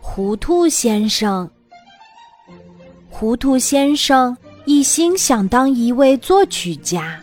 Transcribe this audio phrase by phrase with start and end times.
[0.00, 1.48] 糊涂先生。
[3.08, 7.18] 糊涂先生一心想当一位作曲家，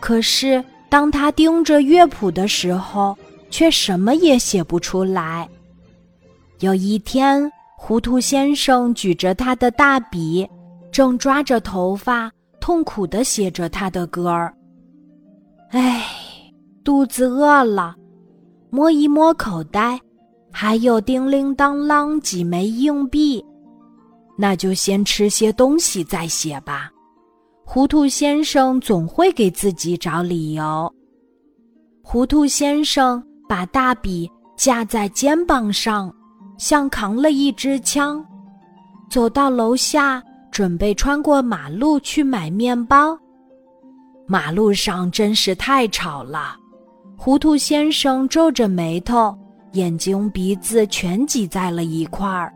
[0.00, 3.16] 可是当他盯着乐谱的时候，
[3.50, 5.48] 却什么也写不出来。
[6.60, 10.48] 有一天，糊涂先生举着他的大笔，
[10.92, 12.30] 正抓着头发，
[12.60, 14.54] 痛苦地写着他的歌儿。
[15.70, 16.04] 唉，
[16.84, 17.96] 肚子饿了，
[18.70, 20.00] 摸一摸口袋，
[20.56, 23.44] 还有叮铃当啷几枚硬币。
[24.38, 26.88] 那就先吃些东西再写吧。
[27.64, 30.88] 糊涂先生总会给自己找理由。
[32.04, 36.14] 糊涂先生把大笔架在肩膀上，
[36.56, 38.24] 像扛了一支枪，
[39.10, 43.18] 走到楼下，准备穿过马路去买面包。
[44.24, 46.56] 马路上真是太吵了，
[47.16, 49.36] 糊涂先生皱着眉头，
[49.74, 52.52] 眼睛鼻子全挤在了一块儿。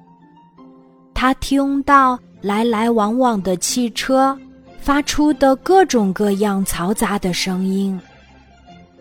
[1.15, 4.37] 他听到来来往往的汽车
[4.79, 8.01] 发出的各种各样嘈杂的声音，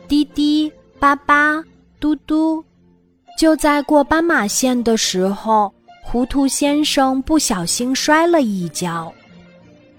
[0.07, 1.63] 滴滴叭叭，
[1.99, 2.63] 嘟嘟。
[3.37, 5.71] 就在过斑马线的时候，
[6.03, 9.13] 糊涂先生不小心摔了一跤，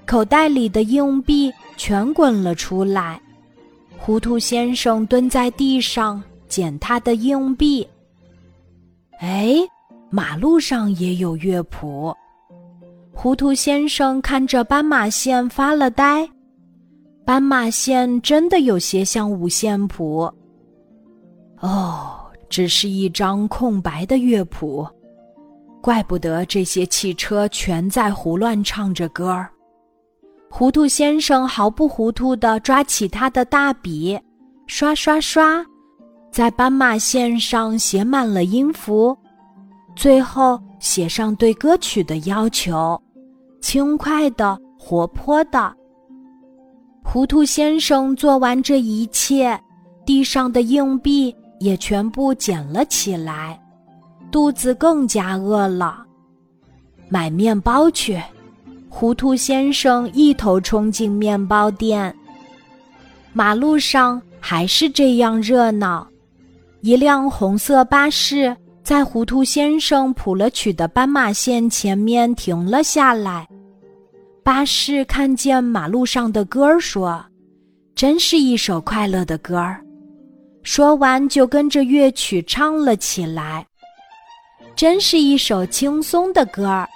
[0.05, 3.21] 口袋里的硬币全滚了出来。
[3.97, 7.87] 糊涂先生蹲在地上捡他的硬币。
[9.19, 9.57] 哎。
[10.11, 12.17] 马路上也有乐谱，
[13.13, 16.27] 糊涂先生看着斑马线发了呆。
[17.27, 20.21] 斑马线真的有些像五线谱。
[21.61, 24.89] 哦，只是一张空白的乐谱，
[25.83, 29.51] 怪不得这些汽车全在胡乱唱着歌儿。
[30.49, 34.19] 糊涂先生毫不糊涂地抓起他的大笔，
[34.67, 35.63] 刷刷刷，
[36.39, 39.19] 在斑马线上写满了音符。
[39.97, 42.97] 最后写上对歌曲的要求，
[43.61, 45.75] 轻快的、活泼的。
[47.03, 49.61] 糊涂先生做完这一切，
[50.07, 53.61] 地上的硬币也全部捡了起来，
[54.31, 56.07] 肚子更加饿了，
[57.09, 58.17] 买面包去。
[58.89, 62.15] 糊涂先生一头冲进面包店。
[63.33, 66.07] 马路上还是这样热闹，
[66.89, 68.57] 一辆红色巴士。
[68.83, 73.47] 在糊涂先生谱了曲的斑马线前面停了下来，
[74.43, 77.23] 巴士看见马路上的歌儿，说
[77.95, 79.85] ：“真是一首快乐的歌儿。”
[80.65, 83.67] 说完就跟着乐曲唱了起来。
[84.75, 86.89] 真是一首轻松的歌儿。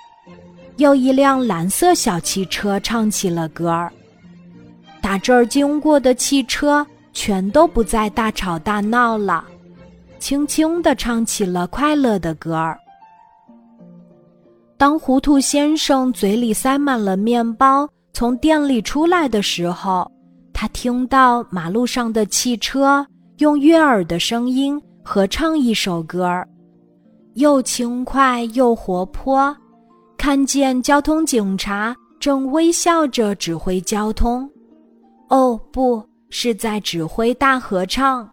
[0.79, 3.93] 又一辆蓝色小汽车唱起了歌儿。
[5.03, 9.45] 打这儿经过的汽车全都不再大吵大闹了。
[10.23, 12.79] 轻轻地唱起了快乐的歌儿。
[14.77, 20.09] 当糊涂先生嘴里塞满了面包，从店里出来的时候，
[20.53, 23.05] 他听到马路上的汽车
[23.39, 26.49] 用悦耳的声音合唱一首歌儿，
[27.35, 29.55] 又轻快又活泼。
[30.17, 34.49] 看见交通警察正微笑着指挥交通，
[35.31, 36.01] 哦，不
[36.31, 38.32] 是在指挥大合唱。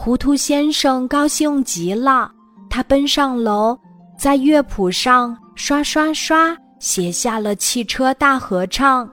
[0.00, 2.30] 糊涂先生高兴极了，
[2.70, 3.76] 他奔上楼，
[4.16, 9.04] 在乐谱上刷刷刷写下了《汽车大合唱》。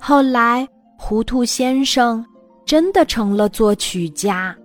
[0.00, 0.66] 后来，
[0.96, 2.24] 糊涂先生
[2.64, 4.56] 真的成了作曲家。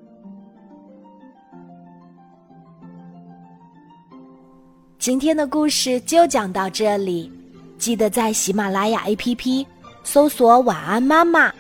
[4.97, 7.29] 今天的故事就讲到这里，
[7.77, 9.65] 记得在喜马拉雅 APP
[10.05, 11.51] 搜索“晚安妈妈”，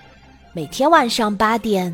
[0.55, 1.93] 每天晚上八点。